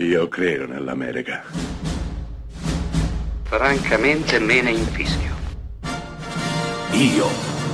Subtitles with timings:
[0.00, 1.42] Io credo nell'America.
[3.42, 5.34] Francamente me ne infischio.
[6.92, 7.26] Io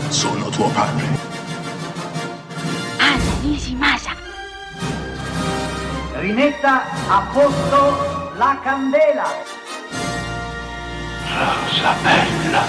[0.08, 1.04] sono tuo padre.
[2.96, 4.12] Anna Nishimasa.
[6.14, 9.26] Rimetta a posto la candela.
[11.28, 12.62] Rosa bella.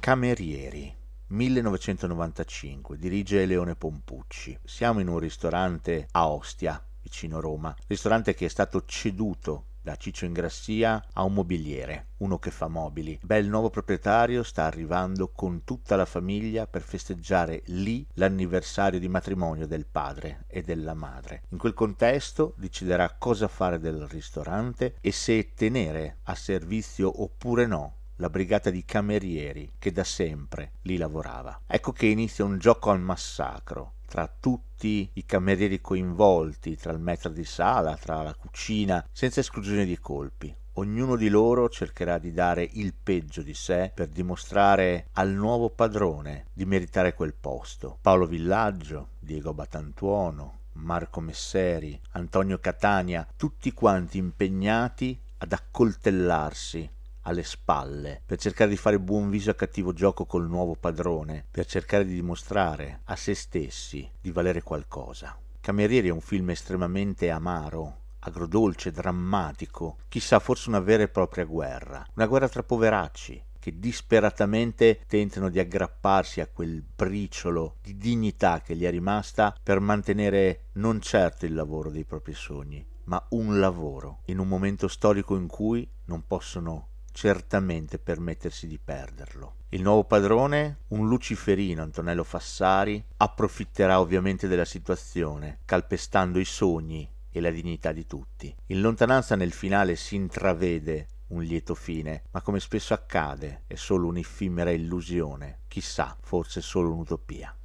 [0.00, 0.90] Camerieri
[1.26, 4.58] 1995 dirige Leone Pompucci.
[4.64, 10.24] Siamo in un ristorante a Ostia, vicino Roma, ristorante che è stato ceduto da Ciccio
[10.24, 13.18] Ingrassia a un mobiliere, uno che fa mobili.
[13.20, 19.08] Beh, il nuovo proprietario sta arrivando con tutta la famiglia per festeggiare lì l'anniversario di
[19.08, 21.42] matrimonio del padre e della madre.
[21.48, 27.96] In quel contesto deciderà cosa fare del ristorante e se tenere a servizio oppure no
[28.22, 31.62] la brigata di camerieri che da sempre lì lavorava.
[31.66, 37.32] Ecco che inizia un gioco al massacro tra tutti i camerieri coinvolti, tra il maître
[37.32, 40.54] di sala, tra la cucina, senza esclusione di colpi.
[40.74, 46.46] Ognuno di loro cercherà di dare il peggio di sé per dimostrare al nuovo padrone
[46.52, 47.98] di meritare quel posto.
[48.00, 56.88] Paolo Villaggio, Diego Batantuono, Marco Messeri, Antonio Catania, tutti quanti impegnati ad accoltellarsi
[57.22, 61.66] alle spalle per cercare di fare buon viso a cattivo gioco col nuovo padrone, per
[61.66, 65.36] cercare di dimostrare a se stessi di valere qualcosa.
[65.60, 72.04] Camerieri è un film estremamente amaro, agrodolce, drammatico, chissà forse una vera e propria guerra,
[72.14, 78.74] una guerra tra poveracci che disperatamente tentano di aggrapparsi a quel briciolo di dignità che
[78.74, 84.22] gli è rimasta per mantenere non certo il lavoro dei propri sogni, ma un lavoro
[84.24, 89.56] in un momento storico in cui non possono certamente permettersi di perderlo.
[89.68, 97.40] Il nuovo padrone, un luciferino Antonello Fassari, approfitterà ovviamente della situazione, calpestando i sogni e
[97.40, 98.54] la dignità di tutti.
[98.66, 104.08] In lontananza nel finale si intravede un lieto fine, ma come spesso accade è solo
[104.08, 107.56] un'effimera illusione, chissà, forse solo un'utopia.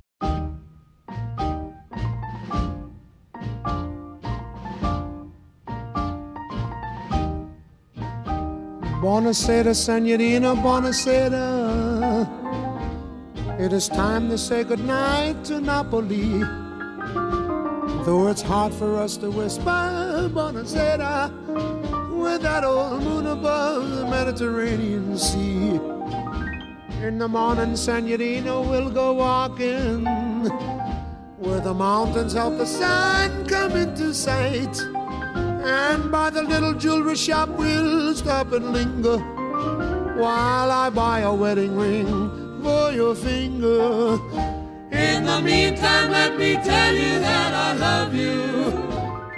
[9.07, 12.27] Buonasera, Senorina, buonasera.
[13.57, 16.43] It is time to say goodnight to Napoli.
[18.03, 21.31] Though it's hard for us to whisper, buonasera,
[22.19, 25.79] with that old moon above the Mediterranean Sea.
[27.01, 30.03] In the morning, Senorina, we'll go walking
[31.39, 34.75] where the mountains help the sun come into sight.
[35.67, 39.17] And by the little jewelry shop we'll stop and linger
[40.15, 42.07] while I buy a wedding ring
[42.63, 44.13] for your finger.
[44.91, 48.71] In the meantime, let me tell you that I love you.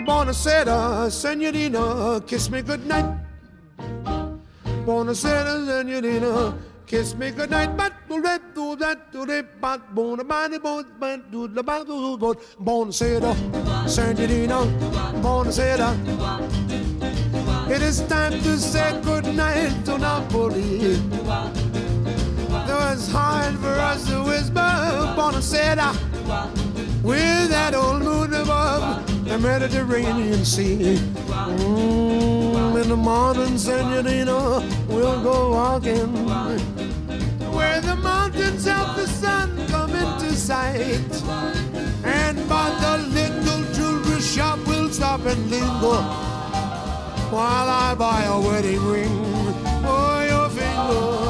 [0.05, 3.09] Buonasera, senorina, kiss me goodnight.
[4.85, 6.53] Buonasera, senorina,
[6.89, 7.77] kiss me goodnight.
[7.77, 11.85] But do that, do that, do that, but bona bani, bon, but do the bat,
[11.85, 13.31] do do Buonasera,
[13.87, 14.65] senorina,
[15.21, 15.89] buonasera.
[17.69, 20.97] It is time to say goodnight to Napoli.
[22.67, 24.69] Though it's hard for us to whisper,
[25.15, 25.93] buonasera,
[27.03, 30.97] with that old moon above the Mediterranean Sea.
[31.27, 36.78] Mm, in the morning, senorina, we'll go walking
[37.59, 41.11] where the mountains of the sun come into sight.
[42.05, 46.01] And by the little jewelry shop, we'll stop and linger
[47.35, 49.15] while I buy a wedding ring
[49.85, 51.28] for your finger.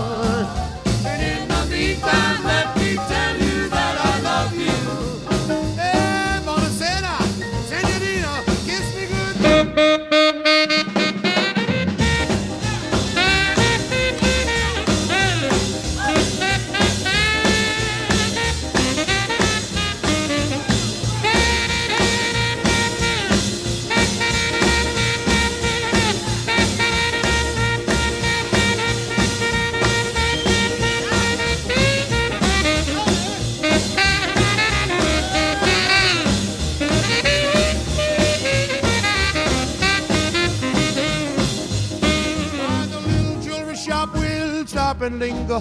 [45.01, 45.59] And linger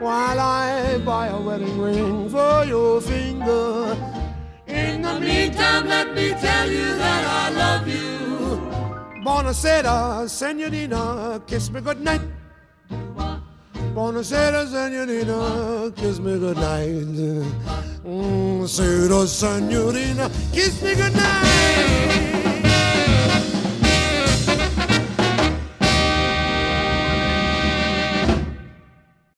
[0.00, 3.96] while I buy a wedding ring for your finger.
[4.66, 8.02] In the meantime, let me tell you that I love you.
[9.24, 12.22] Buonasera, senorina, kiss me goodnight.
[13.94, 16.88] Buonasera, senorina, kiss me goodnight.
[18.04, 18.66] Mm,
[19.26, 22.31] senorina, kiss me goodnight.